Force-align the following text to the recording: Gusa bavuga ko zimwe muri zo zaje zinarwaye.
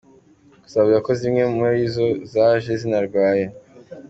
Gusa 0.61 0.77
bavuga 0.79 0.99
ko 1.05 1.11
zimwe 1.19 1.43
muri 1.55 1.79
zo 1.93 2.07
zaje 2.31 2.71
zinarwaye. 2.81 3.45